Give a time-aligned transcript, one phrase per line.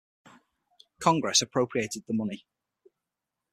[0.99, 2.43] Congress appropriated the money.